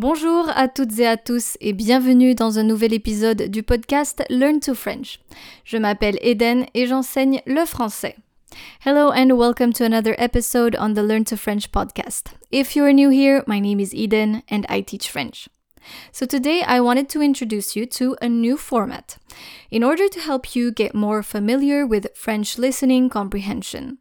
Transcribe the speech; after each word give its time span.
Bonjour 0.00 0.48
à 0.56 0.66
toutes 0.66 0.98
et 0.98 1.06
à 1.06 1.18
tous 1.18 1.58
et 1.60 1.74
bienvenue 1.74 2.34
dans 2.34 2.58
un 2.58 2.62
nouvel 2.62 2.94
épisode 2.94 3.50
du 3.50 3.62
podcast 3.62 4.24
Learn 4.30 4.58
to 4.58 4.72
French. 4.72 5.20
Je 5.66 5.76
m'appelle 5.76 6.18
Eden 6.22 6.64
et 6.72 6.86
j'enseigne 6.86 7.42
le 7.44 7.66
français. 7.66 8.16
Hello 8.86 9.10
and 9.10 9.36
welcome 9.36 9.74
to 9.74 9.84
another 9.84 10.14
episode 10.16 10.74
on 10.80 10.94
the 10.94 11.02
Learn 11.02 11.24
to 11.24 11.36
French 11.36 11.70
podcast. 11.70 12.28
If 12.50 12.74
you 12.74 12.84
are 12.84 12.94
new 12.94 13.10
here, 13.10 13.44
my 13.46 13.60
name 13.60 13.78
is 13.78 13.92
Eden 13.92 14.42
and 14.50 14.64
I 14.70 14.80
teach 14.80 15.10
French. 15.10 15.50
So 16.12 16.24
today 16.24 16.62
I 16.66 16.80
wanted 16.80 17.10
to 17.10 17.20
introduce 17.20 17.76
you 17.76 17.84
to 17.86 18.16
a 18.22 18.28
new 18.30 18.56
format 18.56 19.18
in 19.70 19.84
order 19.84 20.08
to 20.08 20.20
help 20.20 20.56
you 20.56 20.72
get 20.72 20.94
more 20.94 21.22
familiar 21.22 21.86
with 21.86 22.08
French 22.14 22.56
listening 22.56 23.10
comprehension. 23.10 23.98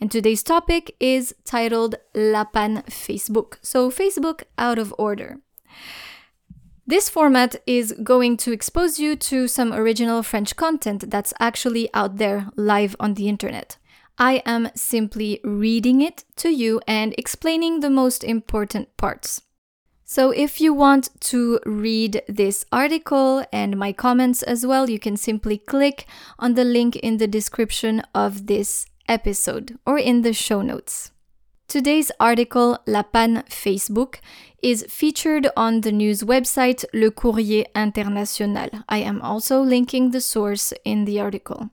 And 0.00 0.10
today's 0.10 0.42
topic 0.42 0.94
is 1.00 1.34
titled 1.44 1.96
La 2.14 2.44
Panne 2.44 2.82
Facebook. 2.88 3.54
So 3.62 3.90
Facebook 3.90 4.44
out 4.56 4.78
of 4.78 4.94
order. 4.96 5.38
This 6.86 7.08
format 7.08 7.56
is 7.66 7.92
going 8.02 8.38
to 8.38 8.52
expose 8.52 8.98
you 8.98 9.16
to 9.16 9.48
some 9.48 9.74
original 9.74 10.22
French 10.22 10.56
content 10.56 11.10
that's 11.10 11.34
actually 11.38 11.92
out 11.92 12.16
there 12.16 12.48
live 12.56 12.96
on 12.98 13.14
the 13.14 13.28
internet. 13.28 13.76
I 14.16 14.42
am 14.46 14.70
simply 14.74 15.40
reading 15.44 16.00
it 16.00 16.24
to 16.36 16.48
you 16.48 16.80
and 16.86 17.14
explaining 17.18 17.80
the 17.80 17.90
most 17.90 18.24
important 18.24 18.96
parts. 18.96 19.42
So, 20.04 20.30
if 20.30 20.62
you 20.62 20.72
want 20.72 21.10
to 21.20 21.60
read 21.66 22.22
this 22.26 22.64
article 22.72 23.44
and 23.52 23.76
my 23.76 23.92
comments 23.92 24.42
as 24.42 24.64
well, 24.64 24.88
you 24.88 24.98
can 24.98 25.18
simply 25.18 25.58
click 25.58 26.06
on 26.38 26.54
the 26.54 26.64
link 26.64 26.96
in 26.96 27.18
the 27.18 27.28
description 27.28 28.02
of 28.14 28.46
this 28.46 28.86
episode 29.08 29.78
or 29.86 29.98
in 29.98 30.22
the 30.22 30.32
show 30.32 30.62
notes. 30.62 31.10
Today's 31.68 32.10
article, 32.18 32.78
La 32.86 33.02
Panne 33.02 33.42
Facebook, 33.50 34.20
is 34.62 34.86
featured 34.88 35.48
on 35.56 35.82
the 35.82 35.92
news 35.92 36.22
website 36.22 36.84
Le 36.94 37.10
Courrier 37.10 37.64
International. 37.74 38.70
I 38.88 38.98
am 38.98 39.20
also 39.20 39.60
linking 39.60 40.10
the 40.10 40.20
source 40.20 40.72
in 40.84 41.04
the 41.04 41.20
article. 41.20 41.70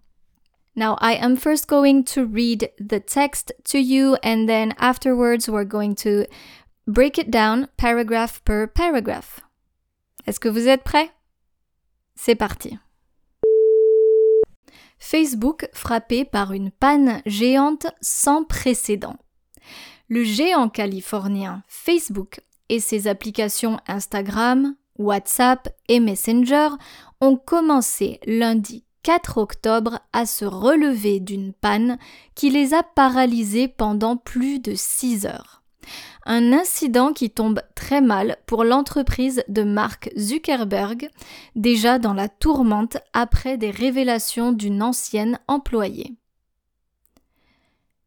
Now, 0.75 0.97
I 0.99 1.13
am 1.13 1.37
first 1.37 1.67
going 1.67 2.03
to 2.05 2.25
read 2.25 2.69
the 2.77 2.99
text 2.99 3.53
to 3.65 3.79
you, 3.79 4.17
and 4.21 4.49
then 4.49 4.73
afterwards, 4.77 5.47
we're 5.47 5.63
going 5.63 5.95
to 5.95 6.25
break 6.85 7.17
it 7.17 7.31
down 7.31 7.69
paragraph 7.77 8.43
per 8.43 8.67
paragraph. 8.67 9.41
Est-ce 10.27 10.39
que 10.39 10.51
vous 10.51 10.67
êtes 10.67 10.83
prêts 10.83 11.11
C'est 12.15 12.35
parti. 12.35 12.77
Facebook 15.05 15.69
frappé 15.71 16.25
par 16.25 16.51
une 16.51 16.71
panne 16.71 17.21
géante 17.27 17.85
sans 18.01 18.43
précédent. 18.43 19.17
Le 20.09 20.23
géant 20.23 20.67
californien 20.67 21.61
Facebook 21.67 22.39
et 22.69 22.79
ses 22.79 23.07
applications 23.07 23.79
Instagram, 23.87 24.75
WhatsApp 24.97 25.69
et 25.89 25.99
Messenger 25.99 26.69
ont 27.21 27.37
commencé 27.37 28.19
lundi 28.25 28.83
4 29.03 29.37
octobre 29.37 29.99
à 30.11 30.25
se 30.25 30.43
relever 30.43 31.19
d'une 31.19 31.53
panne 31.53 31.99
qui 32.33 32.49
les 32.49 32.73
a 32.73 32.81
paralysés 32.81 33.67
pendant 33.67 34.17
plus 34.17 34.59
de 34.59 34.73
6 34.73 35.27
heures. 35.27 35.61
Un 36.25 36.53
incident 36.53 37.13
qui 37.13 37.29
tombe 37.29 37.61
très 37.75 38.01
mal 38.01 38.37
pour 38.45 38.63
l'entreprise 38.63 39.43
de 39.47 39.63
Mark 39.63 40.09
Zuckerberg, 40.17 41.09
déjà 41.55 41.99
dans 41.99 42.13
la 42.13 42.29
tourmente 42.29 42.97
après 43.13 43.57
des 43.57 43.71
révélations 43.71 44.51
d'une 44.51 44.81
ancienne 44.81 45.39
employée. 45.47 46.15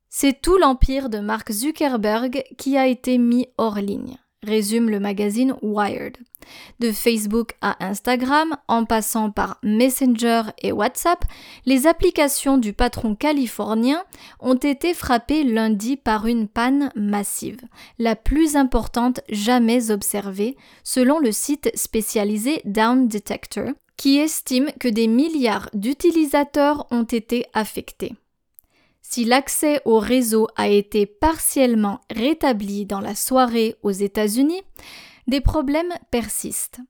C'est 0.08 0.40
tout 0.40 0.58
l'empire 0.58 1.10
de 1.10 1.18
Mark 1.18 1.52
Zuckerberg 1.52 2.44
qui 2.56 2.76
a 2.76 2.86
été 2.86 3.18
mis 3.18 3.46
hors 3.56 3.76
ligne 3.76 4.18
résume 4.42 4.90
le 4.90 5.00
magazine 5.00 5.54
Wired. 5.62 6.16
De 6.80 6.92
Facebook 6.92 7.54
à 7.60 7.84
Instagram, 7.84 8.56
en 8.68 8.84
passant 8.84 9.30
par 9.30 9.58
Messenger 9.62 10.42
et 10.62 10.72
WhatsApp, 10.72 11.24
les 11.66 11.86
applications 11.86 12.58
du 12.58 12.72
patron 12.72 13.14
californien 13.14 14.04
ont 14.40 14.54
été 14.54 14.94
frappées 14.94 15.44
lundi 15.44 15.96
par 15.96 16.26
une 16.26 16.48
panne 16.48 16.90
massive, 16.94 17.60
la 17.98 18.16
plus 18.16 18.56
importante 18.56 19.20
jamais 19.28 19.90
observée, 19.90 20.56
selon 20.84 21.18
le 21.18 21.32
site 21.32 21.70
spécialisé 21.74 22.62
Down 22.64 23.08
Detector, 23.08 23.70
qui 23.96 24.18
estime 24.18 24.70
que 24.78 24.88
des 24.88 25.08
milliards 25.08 25.68
d'utilisateurs 25.74 26.86
ont 26.90 27.02
été 27.02 27.46
affectés. 27.52 28.14
Si 29.10 29.24
l'accès 29.24 29.80
au 29.86 30.00
réseau 30.00 30.48
a 30.54 30.68
été 30.68 31.06
partiellement 31.06 32.02
rétabli 32.14 32.84
dans 32.84 33.00
la 33.00 33.14
soirée 33.14 33.74
aux 33.82 33.90
États-Unis, 33.90 34.60
des 35.26 35.40
problèmes 35.40 35.94
persistent. 36.10 36.80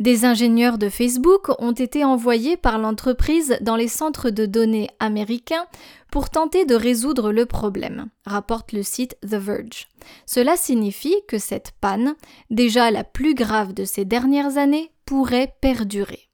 Des 0.00 0.24
ingénieurs 0.24 0.76
de 0.76 0.88
Facebook 0.88 1.52
ont 1.60 1.70
été 1.70 2.04
envoyés 2.04 2.56
par 2.56 2.78
l'entreprise 2.78 3.58
dans 3.60 3.76
les 3.76 3.86
centres 3.86 4.30
de 4.30 4.44
données 4.44 4.90
américains 4.98 5.66
pour 6.10 6.30
tenter 6.30 6.64
de 6.64 6.74
résoudre 6.74 7.30
le 7.30 7.46
problème, 7.46 8.08
rapporte 8.24 8.72
le 8.72 8.82
site 8.82 9.16
The 9.22 9.36
Verge. 9.36 9.86
Cela 10.26 10.56
signifie 10.56 11.14
que 11.28 11.38
cette 11.38 11.74
panne, 11.80 12.16
déjà 12.50 12.90
la 12.90 13.04
plus 13.04 13.36
grave 13.36 13.72
de 13.72 13.84
ces 13.84 14.04
dernières 14.04 14.58
années, 14.58 14.90
pourrait 15.04 15.54
perdurer. 15.60 16.28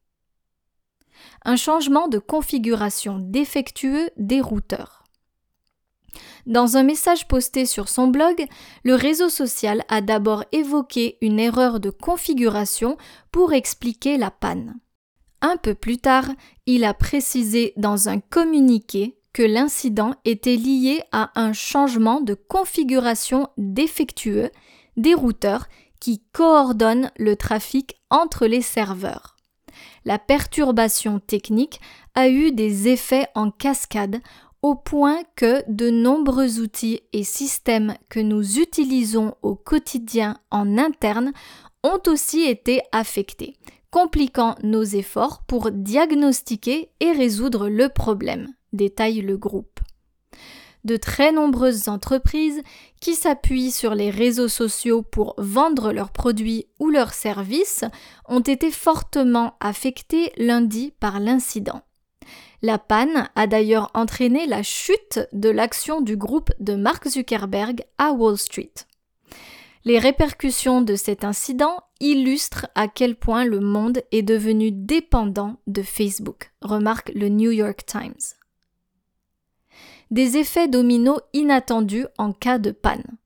Un 1.44 1.56
changement 1.56 2.08
de 2.08 2.18
configuration 2.18 3.18
défectueux 3.20 4.08
des 4.16 4.40
routeurs. 4.40 5.01
Dans 6.46 6.76
un 6.76 6.82
message 6.82 7.28
posté 7.28 7.66
sur 7.66 7.88
son 7.88 8.08
blog, 8.08 8.46
le 8.84 8.94
réseau 8.94 9.28
social 9.28 9.84
a 9.88 10.00
d'abord 10.00 10.44
évoqué 10.52 11.18
une 11.20 11.38
erreur 11.38 11.80
de 11.80 11.90
configuration 11.90 12.96
pour 13.30 13.52
expliquer 13.52 14.16
la 14.18 14.30
panne. 14.30 14.78
Un 15.40 15.56
peu 15.56 15.74
plus 15.74 15.98
tard, 15.98 16.28
il 16.66 16.84
a 16.84 16.94
précisé 16.94 17.72
dans 17.76 18.08
un 18.08 18.20
communiqué 18.20 19.16
que 19.32 19.42
l'incident 19.42 20.14
était 20.24 20.56
lié 20.56 21.02
à 21.10 21.30
un 21.40 21.52
changement 21.52 22.20
de 22.20 22.34
configuration 22.34 23.48
défectueux 23.56 24.50
des 24.96 25.14
routeurs 25.14 25.66
qui 26.00 26.22
coordonnent 26.32 27.10
le 27.16 27.36
trafic 27.36 27.96
entre 28.10 28.46
les 28.46 28.60
serveurs. 28.60 29.36
La 30.04 30.18
perturbation 30.18 31.20
technique 31.20 31.80
a 32.14 32.28
eu 32.28 32.52
des 32.52 32.88
effets 32.88 33.26
en 33.34 33.50
cascade 33.50 34.20
au 34.62 34.76
point 34.76 35.22
que 35.34 35.64
de 35.68 35.90
nombreux 35.90 36.60
outils 36.60 37.00
et 37.12 37.24
systèmes 37.24 37.96
que 38.08 38.20
nous 38.20 38.60
utilisons 38.60 39.34
au 39.42 39.56
quotidien 39.56 40.38
en 40.50 40.78
interne 40.78 41.32
ont 41.82 42.00
aussi 42.06 42.42
été 42.42 42.80
affectés, 42.92 43.56
compliquant 43.90 44.54
nos 44.62 44.84
efforts 44.84 45.42
pour 45.48 45.72
diagnostiquer 45.72 46.90
et 47.00 47.10
résoudre 47.10 47.68
le 47.68 47.88
problème, 47.88 48.48
détaille 48.72 49.20
le 49.20 49.36
groupe. 49.36 49.80
De 50.84 50.96
très 50.96 51.32
nombreuses 51.32 51.88
entreprises 51.88 52.60
qui 53.00 53.14
s'appuient 53.14 53.70
sur 53.70 53.94
les 53.94 54.10
réseaux 54.10 54.48
sociaux 54.48 55.02
pour 55.02 55.34
vendre 55.38 55.92
leurs 55.92 56.10
produits 56.10 56.66
ou 56.80 56.88
leurs 56.88 57.14
services 57.14 57.84
ont 58.28 58.40
été 58.40 58.70
fortement 58.70 59.54
affectées 59.60 60.32
lundi 60.36 60.92
par 60.98 61.20
l'incident. 61.20 61.82
La 62.64 62.78
panne 62.78 63.28
a 63.34 63.48
d'ailleurs 63.48 63.90
entraîné 63.92 64.46
la 64.46 64.62
chute 64.62 65.18
de 65.32 65.48
l'action 65.48 66.00
du 66.00 66.16
groupe 66.16 66.52
de 66.60 66.76
Mark 66.76 67.08
Zuckerberg 67.08 67.84
à 67.98 68.12
Wall 68.12 68.38
Street. 68.38 68.72
Les 69.84 69.98
répercussions 69.98 70.80
de 70.80 70.94
cet 70.94 71.24
incident 71.24 71.82
illustrent 71.98 72.68
à 72.76 72.86
quel 72.86 73.16
point 73.16 73.44
le 73.44 73.58
monde 73.58 74.02
est 74.12 74.22
devenu 74.22 74.70
dépendant 74.70 75.56
de 75.66 75.82
Facebook, 75.82 76.52
remarque 76.60 77.10
le 77.16 77.28
New 77.28 77.50
York 77.50 77.84
Times. 77.84 78.14
Des 80.12 80.36
effets 80.36 80.68
dominos 80.68 81.20
inattendus 81.32 82.06
en 82.16 82.32
cas 82.32 82.58
de 82.58 82.70
panne. 82.70 83.16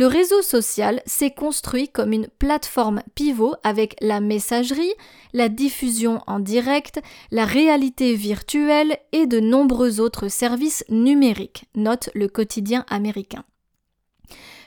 Le 0.00 0.06
réseau 0.06 0.40
social 0.40 1.02
s'est 1.04 1.32
construit 1.32 1.90
comme 1.90 2.14
une 2.14 2.28
plateforme 2.38 3.02
pivot 3.14 3.54
avec 3.62 3.96
la 4.00 4.22
messagerie, 4.22 4.94
la 5.34 5.50
diffusion 5.50 6.22
en 6.26 6.40
direct, 6.40 7.02
la 7.30 7.44
réalité 7.44 8.14
virtuelle 8.14 8.96
et 9.12 9.26
de 9.26 9.40
nombreux 9.40 10.00
autres 10.00 10.28
services 10.28 10.86
numériques, 10.88 11.66
note 11.74 12.08
le 12.14 12.28
quotidien 12.28 12.86
américain. 12.88 13.44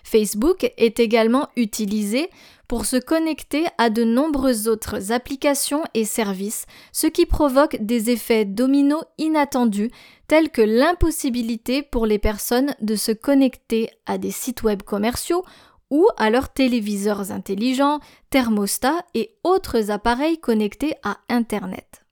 Facebook 0.03 0.71
est 0.77 0.99
également 0.99 1.47
utilisé 1.55 2.29
pour 2.67 2.85
se 2.85 2.97
connecter 2.97 3.65
à 3.77 3.89
de 3.89 4.03
nombreuses 4.03 4.67
autres 4.67 5.11
applications 5.11 5.83
et 5.93 6.05
services, 6.05 6.65
ce 6.91 7.07
qui 7.07 7.25
provoque 7.25 7.77
des 7.79 8.09
effets 8.09 8.45
dominos 8.45 9.03
inattendus 9.17 9.91
tels 10.27 10.49
que 10.49 10.61
l'impossibilité 10.61 11.83
pour 11.83 12.05
les 12.05 12.19
personnes 12.19 12.75
de 12.81 12.95
se 12.95 13.11
connecter 13.11 13.89
à 14.05 14.17
des 14.17 14.31
sites 14.31 14.63
web 14.63 14.81
commerciaux 14.81 15.43
ou 15.89 16.07
à 16.17 16.29
leurs 16.29 16.51
téléviseurs 16.51 17.31
intelligents, 17.31 17.99
thermostats 18.29 19.05
et 19.13 19.35
autres 19.43 19.91
appareils 19.91 20.39
connectés 20.39 20.95
à 21.03 21.17
Internet. 21.29 22.02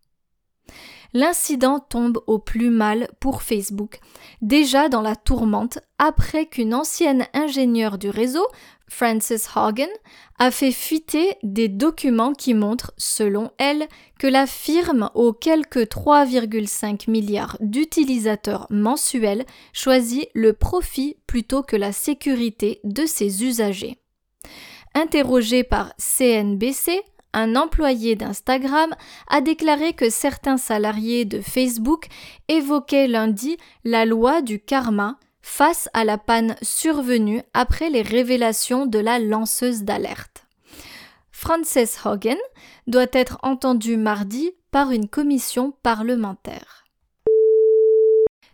L'incident 1.13 1.79
tombe 1.79 2.19
au 2.27 2.39
plus 2.39 2.69
mal 2.69 3.09
pour 3.19 3.41
Facebook, 3.41 3.99
déjà 4.41 4.89
dans 4.89 5.01
la 5.01 5.15
tourmente 5.15 5.79
après 5.97 6.45
qu'une 6.45 6.73
ancienne 6.73 7.27
ingénieure 7.33 7.97
du 7.97 8.09
réseau, 8.09 8.45
Frances 8.87 9.47
Hagen, 9.55 9.89
a 10.37 10.51
fait 10.51 10.71
fuiter 10.71 11.35
des 11.43 11.69
documents 11.69 12.33
qui 12.33 12.53
montrent, 12.53 12.93
selon 12.97 13.51
elle, 13.57 13.87
que 14.19 14.27
la 14.27 14.45
firme 14.45 15.09
aux 15.15 15.31
quelques 15.31 15.85
3,5 15.85 17.09
milliards 17.09 17.57
d'utilisateurs 17.61 18.67
mensuels 18.69 19.45
choisit 19.71 20.29
le 20.33 20.53
profit 20.53 21.17
plutôt 21.25 21.63
que 21.63 21.77
la 21.77 21.93
sécurité 21.93 22.81
de 22.83 23.05
ses 23.05 23.45
usagers. 23.45 23.97
Interrogé 24.93 25.63
par 25.63 25.93
CNBC, 25.97 27.01
un 27.33 27.55
employé 27.55 28.15
d'Instagram 28.15 28.95
a 29.27 29.41
déclaré 29.41 29.93
que 29.93 30.09
certains 30.09 30.57
salariés 30.57 31.25
de 31.25 31.41
Facebook 31.41 32.07
évoquaient 32.47 33.07
lundi 33.07 33.57
la 33.83 34.05
loi 34.05 34.41
du 34.41 34.59
karma 34.59 35.17
face 35.41 35.89
à 35.93 36.03
la 36.03 36.17
panne 36.17 36.55
survenue 36.61 37.41
après 37.53 37.89
les 37.89 38.01
révélations 38.01 38.85
de 38.85 38.99
la 38.99 39.19
lanceuse 39.19 39.83
d'alerte. 39.83 40.45
Frances 41.31 42.05
Hogan 42.05 42.37
doit 42.87 43.07
être 43.13 43.39
entendue 43.41 43.97
mardi 43.97 44.51
par 44.69 44.91
une 44.91 45.07
commission 45.07 45.73
parlementaire. 45.83 46.85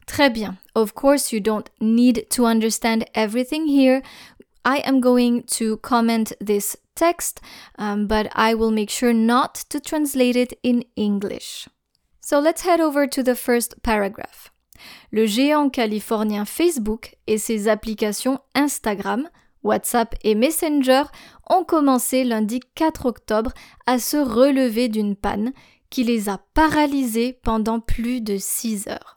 Très 0.06 0.29
bien. 0.29 0.56
Of 0.74 0.94
course, 0.94 1.31
you 1.31 1.41
don't 1.41 1.65
need 1.81 2.27
to 2.29 2.45
understand 2.45 3.03
everything 3.13 3.68
here. 3.68 4.01
I 4.68 4.80
am 4.80 5.00
going 5.00 5.44
to 5.58 5.78
comment 5.78 6.34
this 6.42 6.75
text, 6.94 7.40
um, 7.80 8.06
but 8.06 8.28
I 8.36 8.54
will 8.54 8.72
make 8.72 8.90
sure 8.90 9.14
not 9.14 9.56
to 9.69 9.80
translate 9.80 10.36
it 10.36 10.60
in 10.62 10.84
English. 10.98 11.69
So 12.19 12.40
let's 12.40 12.64
head 12.64 12.81
over 12.81 13.08
to 13.08 13.24
the 13.24 13.36
first 13.36 13.81
paragraph. 13.81 14.52
Le 15.14 15.25
géant 15.25 15.69
californien 15.69 16.44
Facebook 16.44 17.16
et 17.28 17.38
ses 17.38 17.69
applications 17.69 18.40
Instagram, 18.56 19.30
WhatsApp 19.64 20.16
et 20.24 20.36
Messenger 20.36 21.04
ont 21.50 21.63
commencé 21.63 22.25
lundi 22.25 22.60
4 22.75 23.06
octobre 23.06 23.54
à 23.86 24.00
se 24.00 24.18
relever 24.18 24.90
d'une 24.90 25.16
panne 25.16 25.54
qui 25.90 26.04
les 26.04 26.28
a 26.28 26.40
paralysés 26.54 27.40
pendant 27.42 27.80
plus 27.80 28.20
de 28.20 28.36
6 28.38 28.90
heures. 28.90 29.17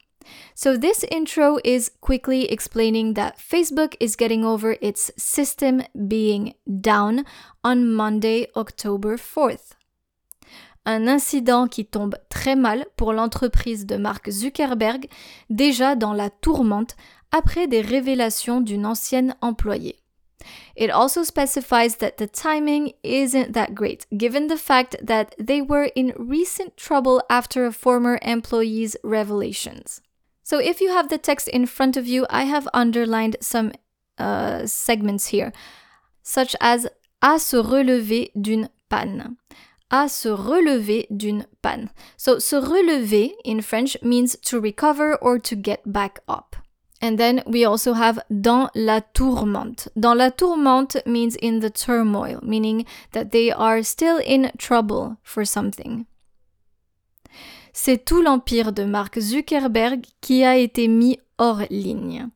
So, 0.55 0.77
this 0.77 1.05
intro 1.11 1.59
is 1.65 1.91
quickly 2.00 2.50
explaining 2.50 3.15
that 3.15 3.38
Facebook 3.38 3.97
is 4.00 4.17
getting 4.17 4.44
over 4.44 4.77
its 4.81 5.11
system 5.17 5.82
being 6.09 6.55
down 6.67 7.25
on 7.62 7.93
Monday, 7.93 8.47
October 8.55 9.17
4th 9.17 9.75
un 10.87 11.06
incident 11.06 11.69
qui 11.69 11.85
tombe 11.85 12.17
très 12.29 12.56
mal 12.56 12.87
pour 12.97 13.12
l'entreprise 13.12 13.87
de 13.87 13.97
Mark 13.97 14.31
Zuckerberg, 14.31 15.09
déjà 15.50 15.94
dans 15.94 16.12
la 16.12 16.31
tourmente 16.31 16.97
après 17.32 17.67
des 17.67 17.81
révélations 17.81 18.61
d'une 18.61 18.87
ancienne 18.87 19.35
employée. 19.41 19.97
It 20.75 20.91
also 20.91 21.23
specifies 21.23 21.97
that 21.99 22.17
the 22.17 22.27
timing 22.27 22.93
isn't 23.03 23.53
that 23.53 23.75
great, 23.75 24.06
given 24.17 24.49
the 24.49 24.56
fact 24.56 24.97
that 25.03 25.35
they 25.38 25.61
were 25.61 25.91
in 25.94 26.15
recent 26.17 26.77
trouble 26.77 27.23
after 27.29 27.67
a 27.67 27.73
former 27.73 28.19
employee's 28.23 28.97
revelations. 29.05 30.00
So, 30.42 30.58
if 30.58 30.81
you 30.81 30.90
have 30.90 31.08
the 31.08 31.19
text 31.19 31.48
in 31.48 31.66
front 31.66 31.96
of 31.96 32.06
you, 32.06 32.26
I 32.31 32.44
have 32.44 32.69
underlined 32.75 33.37
some 33.40 33.72
uh, 34.19 34.66
segments 34.66 35.28
here, 35.28 35.52
such 36.22 36.56
as 36.60 36.87
à 37.22 37.38
se 37.38 37.56
relever 37.56 38.31
d'une 38.34 38.69
panne 38.88 39.37
à 39.90 40.08
se 40.08 40.28
relever 40.28 41.06
d'une 41.10 41.46
panne. 41.62 41.90
So, 42.16 42.38
se 42.38 42.56
relever 42.56 43.32
in 43.44 43.60
French 43.60 43.96
means 44.02 44.37
to 44.42 44.60
recover 44.60 45.16
or 45.16 45.38
to 45.40 45.56
get 45.56 45.81
back 45.84 46.20
up. 46.28 46.56
And 47.02 47.19
then 47.19 47.43
we 47.46 47.64
also 47.64 47.94
have 47.94 48.20
dans 48.28 48.69
la 48.75 49.00
tourmente. 49.14 49.88
Dans 49.98 50.16
la 50.16 50.31
tourmente 50.31 50.96
means 51.06 51.34
in 51.36 51.60
the 51.60 51.70
turmoil, 51.70 52.40
meaning 52.43 52.84
that 53.12 53.32
they 53.32 53.50
are 53.50 53.82
still 53.82 54.19
in 54.19 54.52
trouble 54.58 55.16
for 55.22 55.44
something. 55.44 56.06
C'est 57.72 58.05
tout 58.05 58.22
l'empire 58.22 58.72
de 58.72 58.84
Mark 58.84 59.19
Zuckerberg 59.19 60.05
qui 60.20 60.44
a 60.44 60.56
été 60.56 60.88
mis 60.88 61.19
hors 61.38 61.62
ligne. 61.70 62.28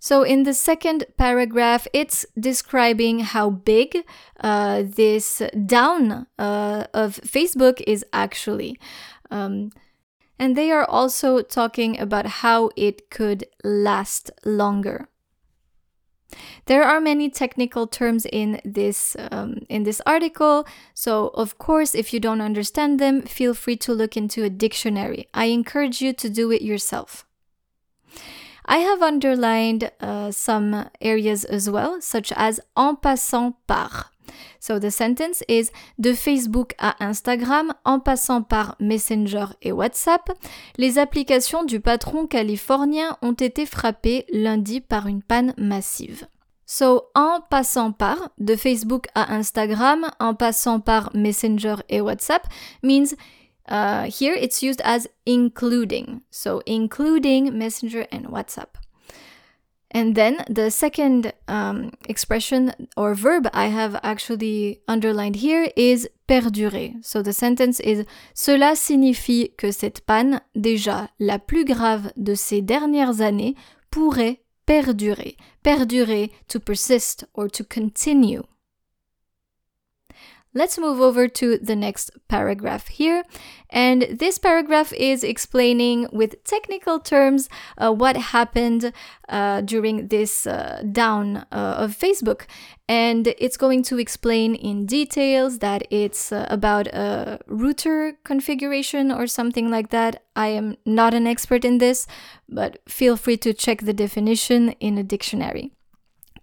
So, 0.00 0.22
in 0.22 0.42
the 0.42 0.52
second 0.52 1.06
paragraph, 1.16 1.88
it's 1.94 2.26
describing 2.38 3.20
how 3.20 3.48
big 3.48 4.04
uh, 4.42 4.82
this 4.84 5.40
down 5.64 6.26
uh, 6.38 6.84
of 6.92 7.18
Facebook 7.24 7.80
is 7.86 8.04
actually. 8.12 8.78
Um, 9.30 9.70
and 10.38 10.56
they 10.56 10.70
are 10.70 10.84
also 10.84 11.40
talking 11.40 11.98
about 11.98 12.26
how 12.42 12.68
it 12.76 13.08
could 13.08 13.46
last 13.64 14.30
longer. 14.44 15.08
There 16.66 16.84
are 16.84 17.00
many 17.00 17.30
technical 17.30 17.86
terms 17.86 18.26
in 18.26 18.60
this 18.64 19.16
um, 19.30 19.66
in 19.68 19.84
this 19.84 20.00
article, 20.06 20.66
so 20.94 21.28
of 21.34 21.58
course, 21.58 21.94
if 21.94 22.12
you 22.12 22.20
don't 22.20 22.40
understand 22.40 22.98
them, 22.98 23.22
feel 23.22 23.54
free 23.54 23.76
to 23.78 23.92
look 23.92 24.16
into 24.16 24.44
a 24.44 24.50
dictionary. 24.50 25.28
I 25.34 25.46
encourage 25.46 26.00
you 26.00 26.12
to 26.12 26.28
do 26.28 26.50
it 26.50 26.62
yourself. 26.62 27.26
I 28.66 28.78
have 28.78 29.02
underlined 29.02 29.90
uh, 30.00 30.30
some 30.30 30.88
areas 31.00 31.44
as 31.44 31.68
well, 31.68 32.00
such 32.00 32.32
as 32.32 32.60
en 32.76 32.96
passant 32.96 33.56
par. 33.66 34.06
So 34.60 34.78
the 34.78 34.90
sentence 34.90 35.42
is 35.48 35.70
de 35.98 36.12
Facebook 36.12 36.74
à 36.78 36.96
Instagram 37.04 37.74
en 37.84 38.00
passant 38.00 38.42
par 38.42 38.76
Messenger 38.80 39.46
et 39.62 39.72
WhatsApp, 39.72 40.30
les 40.76 40.98
applications 40.98 41.64
du 41.64 41.80
patron 41.80 42.26
californien 42.26 43.16
ont 43.22 43.32
été 43.32 43.66
frappées 43.66 44.26
lundi 44.32 44.80
par 44.80 45.06
une 45.06 45.22
panne 45.22 45.54
massive. 45.56 46.26
So 46.66 47.04
en 47.14 47.40
passant 47.50 47.92
par 47.92 48.30
de 48.38 48.56
Facebook 48.56 49.06
à 49.14 49.34
Instagram 49.34 50.10
en 50.18 50.34
passant 50.34 50.80
par 50.80 51.10
Messenger 51.14 51.76
et 51.88 52.00
WhatsApp 52.00 52.46
means 52.82 53.14
uh, 53.68 54.08
here 54.08 54.34
it's 54.40 54.62
used 54.62 54.80
as 54.82 55.06
including. 55.26 56.20
So 56.30 56.62
including 56.66 57.52
Messenger 57.52 58.06
and 58.12 58.30
WhatsApp. 58.30 58.78
And 59.94 60.16
then 60.16 60.44
the 60.50 60.70
second 60.70 61.32
um, 61.46 61.92
expression 62.08 62.72
or 62.96 63.14
verb 63.14 63.48
I 63.54 63.66
have 63.66 63.96
actually 64.02 64.80
underlined 64.88 65.36
here 65.36 65.70
is 65.76 66.08
perdurer. 66.26 66.94
So 67.00 67.22
the 67.22 67.32
sentence 67.32 67.78
is 67.78 68.04
Cela 68.34 68.74
signifie 68.74 69.52
que 69.56 69.70
cette 69.70 70.00
panne, 70.00 70.40
déjà 70.56 71.10
la 71.20 71.38
plus 71.38 71.64
grave 71.64 72.10
de 72.16 72.34
ces 72.34 72.60
dernières 72.60 73.20
années, 73.20 73.54
pourrait 73.92 74.40
perdurer. 74.66 75.36
Perdurer 75.62 76.32
to 76.48 76.58
persist 76.58 77.26
or 77.34 77.48
to 77.48 77.62
continue. 77.62 78.42
Let's 80.56 80.78
move 80.78 81.00
over 81.00 81.26
to 81.26 81.58
the 81.58 81.74
next 81.74 82.12
paragraph 82.28 82.86
here. 82.86 83.24
And 83.70 84.02
this 84.02 84.38
paragraph 84.38 84.92
is 84.92 85.24
explaining 85.24 86.06
with 86.12 86.44
technical 86.44 87.00
terms 87.00 87.48
uh, 87.76 87.92
what 87.92 88.16
happened 88.16 88.92
uh, 89.28 89.62
during 89.62 90.06
this 90.08 90.46
uh, 90.46 90.84
down 90.92 91.38
uh, 91.50 91.74
of 91.78 91.98
Facebook. 91.98 92.42
And 92.88 93.34
it's 93.36 93.56
going 93.56 93.82
to 93.84 93.98
explain 93.98 94.54
in 94.54 94.86
details 94.86 95.58
that 95.58 95.88
it's 95.90 96.30
uh, 96.30 96.46
about 96.48 96.86
a 96.86 97.40
router 97.48 98.16
configuration 98.22 99.10
or 99.10 99.26
something 99.26 99.72
like 99.72 99.90
that. 99.90 100.22
I 100.36 100.48
am 100.48 100.76
not 100.86 101.14
an 101.14 101.26
expert 101.26 101.64
in 101.64 101.78
this, 101.78 102.06
but 102.48 102.78
feel 102.88 103.16
free 103.16 103.38
to 103.38 103.52
check 103.52 103.80
the 103.80 103.92
definition 103.92 104.70
in 104.78 104.98
a 104.98 105.02
dictionary. 105.02 105.73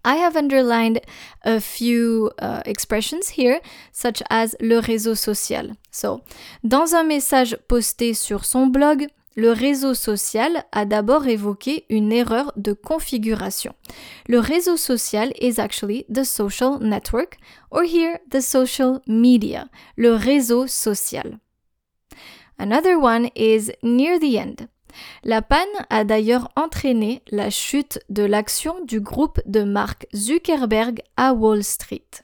I 0.04 0.16
have 0.16 0.36
underlined 0.36 1.00
a 1.44 1.60
few 1.60 2.30
uh, 2.38 2.62
expressions 2.64 3.30
here, 3.30 3.60
such 3.92 4.22
as 4.30 4.56
le 4.60 4.78
réseau 4.78 5.14
social. 5.14 5.72
So, 5.90 6.20
dans 6.64 6.94
un 6.94 7.04
message 7.04 7.56
posté 7.68 8.14
sur 8.14 8.44
son 8.44 8.66
blog, 8.66 9.06
le 9.34 9.52
réseau 9.52 9.94
social 9.94 10.64
a 10.72 10.84
d'abord 10.84 11.26
évoqué 11.26 11.86
une 11.88 12.12
erreur 12.12 12.52
de 12.56 12.72
configuration. 12.72 13.74
Le 14.26 14.38
réseau 14.38 14.76
social 14.76 15.32
is 15.40 15.58
actually 15.58 16.04
the 16.12 16.24
social 16.24 16.78
network, 16.80 17.38
or 17.70 17.84
here 17.84 18.18
the 18.30 18.40
social 18.40 19.00
media, 19.06 19.68
le 19.96 20.14
réseau 20.14 20.66
social. 20.66 21.38
Another 22.58 22.98
one 22.98 23.30
is 23.34 23.72
near 23.82 24.18
the 24.18 24.36
end. 24.36 24.68
La 25.24 25.42
panne 25.42 25.66
a 25.90 26.04
d'ailleurs 26.04 26.50
entraîné 26.56 27.22
la 27.30 27.50
chute 27.50 27.98
de 28.08 28.22
l'action 28.22 28.84
du 28.84 29.00
groupe 29.00 29.40
de 29.46 29.62
Mark 29.62 30.06
Zuckerberg 30.14 31.02
à 31.16 31.32
Wall 31.32 31.62
Street. 31.62 32.22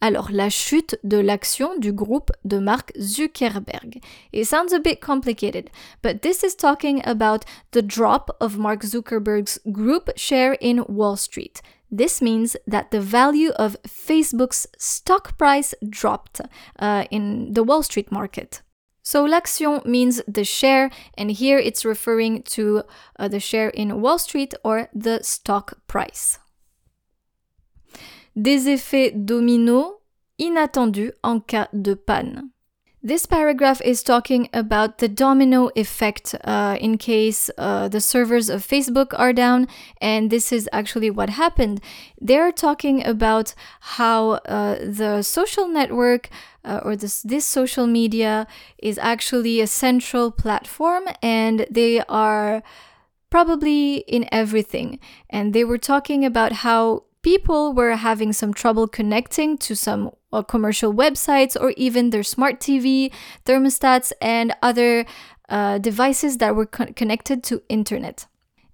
Alors, 0.00 0.28
la 0.30 0.50
chute 0.50 0.98
de 1.04 1.16
l'action 1.16 1.78
du 1.78 1.92
groupe 1.92 2.30
de 2.44 2.58
Mark 2.58 2.92
Zuckerberg. 3.00 4.00
It 4.32 4.44
sounds 4.44 4.74
a 4.74 4.78
bit 4.78 5.00
complicated, 5.00 5.70
but 6.02 6.20
this 6.20 6.42
is 6.42 6.54
talking 6.54 7.00
about 7.06 7.44
the 7.72 7.82
drop 7.82 8.36
of 8.40 8.58
Mark 8.58 8.82
Zuckerberg's 8.82 9.58
group 9.72 10.10
share 10.14 10.56
in 10.60 10.84
Wall 10.88 11.16
Street. 11.16 11.62
This 11.90 12.20
means 12.20 12.56
that 12.66 12.90
the 12.90 13.00
value 13.00 13.50
of 13.56 13.76
Facebook's 13.86 14.66
stock 14.76 15.38
price 15.38 15.74
dropped 15.88 16.40
uh, 16.78 17.04
in 17.10 17.54
the 17.54 17.62
Wall 17.62 17.82
Street 17.82 18.12
market. 18.12 18.62
So 19.06 19.24
l'action 19.24 19.82
means 19.84 20.20
the 20.26 20.42
share, 20.42 20.90
and 21.16 21.30
here 21.30 21.58
it's 21.58 21.84
referring 21.84 22.42
to 22.42 22.82
uh, 23.16 23.28
the 23.28 23.38
share 23.38 23.68
in 23.68 24.00
Wall 24.00 24.18
Street 24.18 24.52
or 24.64 24.88
the 24.92 25.22
stock 25.22 25.78
price. 25.86 26.40
Des 28.34 28.66
effets 28.66 29.12
dominos 29.14 30.00
inattendus 30.40 31.12
en 31.22 31.40
cas 31.40 31.68
de 31.72 31.94
panne. 31.94 32.50
This 33.06 33.24
paragraph 33.24 33.80
is 33.82 34.02
talking 34.02 34.48
about 34.52 34.98
the 34.98 35.06
domino 35.06 35.70
effect 35.76 36.34
uh, 36.42 36.76
in 36.80 36.98
case 36.98 37.48
uh, 37.56 37.86
the 37.86 38.00
servers 38.00 38.48
of 38.48 38.66
Facebook 38.66 39.14
are 39.16 39.32
down, 39.32 39.68
and 40.00 40.28
this 40.28 40.50
is 40.50 40.68
actually 40.72 41.10
what 41.10 41.30
happened. 41.30 41.80
They're 42.20 42.50
talking 42.50 43.06
about 43.06 43.54
how 43.94 44.40
uh, 44.48 44.78
the 44.84 45.22
social 45.22 45.68
network 45.68 46.30
uh, 46.64 46.80
or 46.82 46.96
this, 46.96 47.22
this 47.22 47.46
social 47.46 47.86
media 47.86 48.48
is 48.78 48.98
actually 48.98 49.60
a 49.60 49.68
central 49.68 50.32
platform, 50.32 51.04
and 51.22 51.64
they 51.70 52.00
are 52.08 52.60
probably 53.30 53.98
in 54.08 54.28
everything. 54.32 54.98
And 55.30 55.54
they 55.54 55.62
were 55.62 55.78
talking 55.78 56.24
about 56.24 56.50
how 56.66 57.04
people 57.26 57.72
were 57.72 57.96
having 57.96 58.32
some 58.32 58.54
trouble 58.54 58.86
connecting 58.86 59.58
to 59.58 59.74
some 59.74 60.12
uh, 60.32 60.42
commercial 60.42 60.94
websites 60.94 61.60
or 61.60 61.72
even 61.76 62.10
their 62.10 62.22
smart 62.22 62.60
TV, 62.60 63.10
thermostats, 63.44 64.12
and 64.22 64.54
other 64.62 65.04
uh, 65.48 65.76
devices 65.78 66.38
that 66.38 66.54
were 66.54 66.66
co 66.66 66.86
connected 66.94 67.42
to 67.42 67.60
internet. 67.68 68.26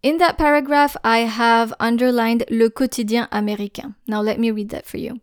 In 0.03 0.19
that 0.19 0.37
paragraph, 0.37 0.99
I 1.03 1.21
have 1.21 1.73
underlined 1.81 2.45
le 2.51 2.69
quotidien 2.69 3.27
américain. 3.31 3.95
Now 4.07 4.21
let 4.21 4.39
me 4.39 4.51
read 4.51 4.69
that 4.69 4.85
for 4.85 4.99
you. 4.99 5.21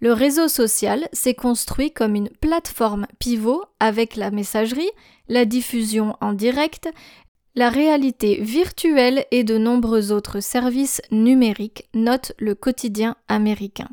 Le 0.00 0.12
réseau 0.12 0.48
social 0.48 1.08
s'est 1.12 1.34
construit 1.34 1.92
comme 1.92 2.16
une 2.16 2.30
plateforme 2.40 3.06
pivot 3.20 3.64
avec 3.78 4.16
la 4.16 4.32
messagerie, 4.32 4.90
la 5.28 5.44
diffusion 5.44 6.16
en 6.20 6.32
direct, 6.32 6.88
la 7.54 7.68
réalité 7.68 8.40
virtuelle 8.40 9.26
et 9.30 9.44
de 9.44 9.58
nombreux 9.58 10.12
autres 10.12 10.40
services 10.40 11.02
numériques, 11.10 11.88
note 11.94 12.32
le 12.38 12.54
quotidien 12.54 13.16
américain. 13.28 13.88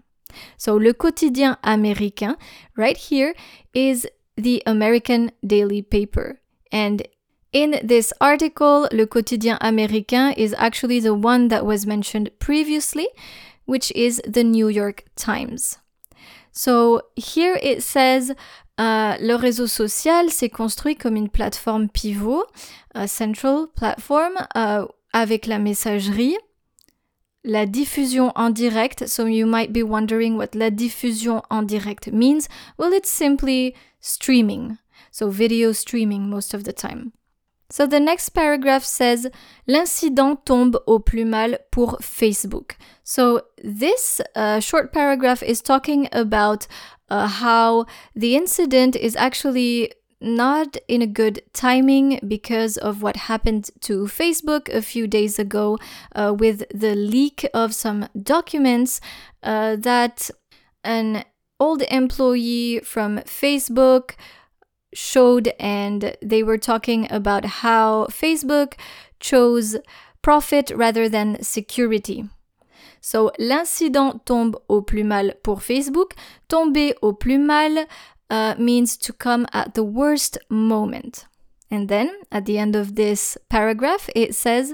So, 0.58 0.78
le 0.78 0.94
quotidien 0.94 1.58
américain, 1.64 2.38
right 2.78 2.98
here, 2.98 3.34
is 3.74 4.08
the 4.38 4.62
American 4.66 5.32
Daily 5.44 5.82
Paper. 5.82 6.40
And 6.72 7.02
in 7.52 7.80
this 7.84 8.14
article, 8.22 8.88
le 8.92 9.06
quotidien 9.06 9.58
américain 9.60 10.34
is 10.38 10.54
actually 10.58 11.02
the 11.02 11.14
one 11.14 11.50
that 11.50 11.66
was 11.66 11.86
mentioned 11.86 12.30
previously, 12.40 13.08
which 13.66 13.92
is 13.96 14.22
the 14.26 14.44
New 14.44 14.70
York 14.70 15.06
Times. 15.16 15.80
So 16.52 17.02
here 17.16 17.60
it 17.62 17.84
says 17.84 18.34
uh, 18.80 19.18
le 19.20 19.36
réseau 19.36 19.68
social 19.68 20.30
s'est 20.30 20.50
construit 20.50 20.96
comme 20.96 21.18
une 21.18 21.30
plateforme 21.30 21.90
pivot, 21.90 22.46
a 22.96 23.08
central 23.08 23.68
platform, 23.76 24.34
uh, 24.56 24.86
avec 25.14 25.46
la 25.46 25.60
messagerie, 25.60 26.38
la 27.44 27.66
diffusion 27.66 28.32
en 28.36 28.50
direct. 28.50 29.06
So 29.08 29.28
you 29.28 29.46
might 29.46 29.72
be 29.72 29.84
wondering 29.84 30.38
what 30.38 30.56
la 30.56 30.70
diffusion 30.70 31.42
en 31.50 31.64
direct 31.64 32.08
means. 32.12 32.48
Well, 32.78 32.94
it's 32.94 33.12
simply 33.12 33.76
streaming. 34.00 34.78
So 35.12 35.30
video 35.30 35.74
streaming 35.74 36.30
most 36.30 36.54
of 36.54 36.64
the 36.64 36.74
time. 36.74 37.12
So 37.70 37.86
the 37.86 38.00
next 38.00 38.30
paragraph 38.30 38.84
says 38.84 39.28
L'incident 39.68 40.44
tombe 40.46 40.78
au 40.88 41.00
plus 41.00 41.26
mal 41.26 41.60
pour 41.72 41.98
Facebook. 42.02 42.76
So 43.04 43.42
this 43.64 44.20
uh, 44.36 44.60
short 44.60 44.92
paragraph 44.92 45.44
is 45.44 45.62
talking 45.62 46.10
about 46.12 46.66
uh, 47.10 47.28
how 47.28 47.86
the 48.16 48.36
incident 48.36 48.96
is 48.96 49.16
actually 49.16 49.92
not 50.22 50.76
in 50.88 51.02
a 51.02 51.08
good 51.08 51.42
timing 51.54 52.20
because 52.28 52.78
of 52.78 53.02
what 53.02 53.16
happened 53.16 53.70
to 53.82 54.04
Facebook 54.06 54.68
a 54.74 54.82
few 54.82 55.08
days 55.08 55.40
ago 55.40 55.78
uh, 56.14 56.34
with 56.38 56.64
the 56.74 56.96
leak 56.96 57.48
of 57.54 57.74
some 57.74 58.08
documents 58.22 59.00
uh, 59.44 59.76
that 59.78 60.30
an 60.84 61.24
old 61.60 61.82
employee 61.84 62.80
from 62.84 63.20
Facebook 63.20 64.16
showed 64.94 65.54
and 65.60 66.16
they 66.22 66.44
were 66.44 66.58
talking 66.58 67.12
about 67.12 67.46
how 67.46 68.06
Facebook 68.06 68.74
chose 69.20 69.78
profit 70.22 70.72
rather 70.76 71.08
than 71.08 71.42
security. 71.42 72.26
So 73.02 73.32
l'incident 73.40 74.26
tombe 74.26 74.58
au 74.68 74.82
plus 74.82 75.04
mal 75.04 75.36
pour 75.44 75.62
Facebook. 75.62 76.14
Tomber 76.48 76.94
au 77.02 77.14
plus 77.14 77.38
mal 77.38 77.88
uh, 78.30 78.56
means 78.58 78.98
to 78.98 79.14
come 79.14 79.48
at 79.54 79.74
the 79.74 79.84
worst 79.84 80.38
moment. 80.50 81.26
And 81.72 81.88
then 81.88 82.10
at 82.32 82.46
the 82.46 82.58
end 82.58 82.76
of 82.76 82.96
this 82.96 83.38
paragraph, 83.50 84.10
it 84.16 84.36
says 84.36 84.74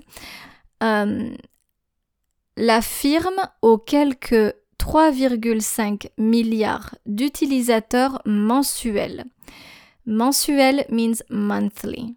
um, 0.82 1.38
La 2.58 2.82
firme 2.82 3.50
aux 3.62 3.78
quelques 3.78 4.54
3,5 4.80 6.10
milliards 6.18 6.96
d'utilisateurs 7.06 8.22
mensuels 8.26 9.26
Mensuel 10.08 10.90
means 10.90 11.22
monthly. 11.30 12.16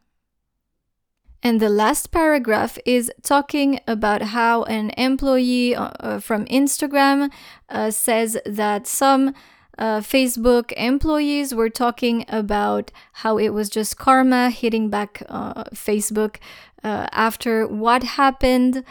And 1.42 1.60
the 1.60 1.68
last 1.68 2.10
paragraph 2.10 2.78
is 2.84 3.12
talking 3.22 3.80
about 3.86 4.22
how 4.22 4.64
an 4.64 4.90
employee 4.96 5.74
uh, 5.74 5.90
uh, 6.00 6.20
from 6.20 6.46
Instagram 6.46 7.30
uh, 7.68 7.90
says 7.90 8.36
that 8.44 8.86
some 8.88 9.34
uh, 9.78 10.00
Facebook 10.00 10.72
employees 10.72 11.54
were 11.54 11.70
talking 11.70 12.24
about 12.28 12.90
how 13.12 13.38
it 13.38 13.50
was 13.50 13.68
just 13.68 13.96
karma 13.96 14.50
hitting 14.50 14.90
back 14.90 15.22
uh, 15.28 15.64
Facebook 15.72 16.36
uh, 16.82 17.06
after 17.12 17.66
what 17.66 18.02
happened 18.02 18.84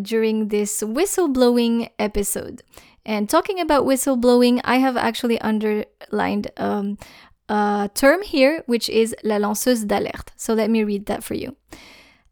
during 0.00 0.48
this 0.48 0.82
whistleblowing 0.82 1.90
episode. 1.98 2.62
And 3.04 3.28
talking 3.28 3.60
about 3.60 3.84
whistleblowing, 3.84 4.62
I 4.64 4.76
have 4.76 4.96
actually 4.96 5.38
underlined 5.42 6.50
um, 6.56 6.96
a 7.48 7.88
term 7.94 8.20
here, 8.22 8.62
which 8.66 8.88
is 8.88 9.14
la 9.22 9.38
lanceuse 9.38 9.86
d'alerte. 9.86 10.32
So 10.36 10.54
let 10.54 10.68
me 10.68 10.84
read 10.84 11.04
that 11.06 11.22
for 11.22 11.36
you. 11.36 11.52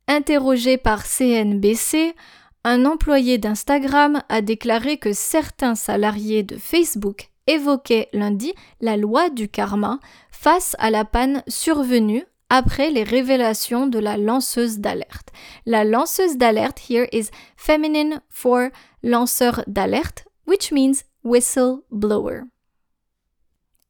Interrogé 0.09 0.79
par 0.79 1.05
CNBC, 1.05 2.15
un 2.65 2.85
employé 2.85 3.39
d'Instagram 3.39 4.23
a 4.29 4.41
déclaré 4.41 4.99
que 4.99 5.13
certains 5.13 5.75
salariés 5.75 6.43
de 6.43 6.57
Facebook 6.57 7.31
évoquaient 7.47 8.09
lundi 8.13 8.55
la 8.81 8.97
loi 8.97 9.31
du 9.31 9.49
karma 9.49 10.01
face 10.31 10.77
à 10.79 10.91
la 10.91 11.05
panne 11.05 11.43
survenue 11.49 12.25
après 12.49 12.91
les 12.91 13.03
révélations 13.03 13.87
de 13.87 13.99
la 13.99 14.17
lanceuse 14.17 14.79
d'alerte. 14.79 15.31
La 15.65 15.85
lanceuse 15.85 16.37
d'alerte 16.37 16.81
here 16.89 17.09
is 17.13 17.31
feminine 17.57 18.21
for 18.29 18.69
lanceur 19.03 19.63
d'alerte, 19.67 20.27
which 20.47 20.71
means 20.73 21.03
whistleblower. 21.25 22.43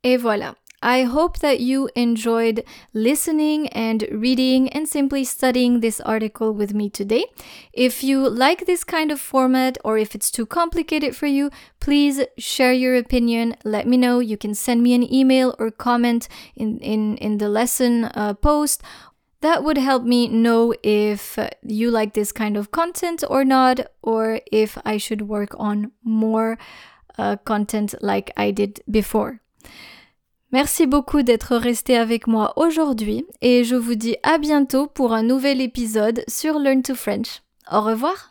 Et 0.03 0.17
voilà, 0.17 0.55
I 0.83 1.05
hope 1.05 1.39
that 1.39 1.61
you 1.61 1.89
enjoyed 1.97 2.63
listening 2.93 3.69
and 3.69 4.07
reading 4.11 4.69
and 4.69 4.89
simply 4.89 5.25
studying 5.25 5.81
this 5.81 6.01
article 6.01 6.53
with 6.53 6.75
me 6.75 6.91
today. 6.91 7.25
If 7.73 8.05
you 8.05 8.29
like 8.29 8.67
this 8.67 8.85
kind 8.85 9.11
of 9.11 9.21
format 9.21 9.79
or 9.85 9.97
if 9.99 10.15
it's 10.15 10.31
too 10.31 10.47
complicated 10.47 11.17
for 11.17 11.27
you, 11.27 11.51
please 11.81 12.23
share 12.37 12.73
your 12.73 12.95
opinion. 12.95 13.57
Let 13.65 13.87
me 13.87 13.97
know. 13.97 14.21
You 14.21 14.37
can 14.37 14.55
send 14.55 14.83
me 14.83 14.95
an 14.95 15.13
email 15.13 15.55
or 15.59 15.71
comment 15.71 16.29
in, 16.55 16.79
in, 16.81 17.17
in 17.17 17.39
the 17.39 17.49
lesson 17.49 18.05
uh, 18.05 18.35
post. 18.35 18.83
That 19.41 19.65
would 19.65 19.79
help 19.79 20.03
me 20.03 20.29
know 20.29 20.75
if 20.83 21.39
you 21.63 21.91
like 21.91 22.15
this 22.15 22.33
kind 22.33 22.57
of 22.57 22.71
content 22.71 23.23
or 23.29 23.45
not, 23.45 23.81
or 24.03 24.41
if 24.51 24.79
I 24.85 24.97
should 24.97 25.23
work 25.23 25.55
on 25.59 25.93
more 26.03 26.59
uh, 27.19 27.37
content 27.37 27.95
like 28.01 28.31
I 28.37 28.51
did 28.51 28.81
before. 28.91 29.41
Merci 30.57 30.87
beaucoup 30.87 31.21
d'être 31.21 31.55
resté 31.55 31.99
avec 31.99 32.27
moi 32.27 32.55
aujourd'hui 32.57 33.27
et 33.43 33.63
je 33.63 33.77
vous 33.77 33.95
dis 33.95 34.17
à 34.23 34.39
bientôt 34.39 34.87
pour 34.87 35.13
un 35.13 35.23
nouvel 35.23 35.61
épisode 35.61 36.25
sur 36.29 36.59
Learn 36.59 36.81
to 36.81 36.95
French. 36.95 37.43
Au 37.71 37.83
revoir 37.83 38.31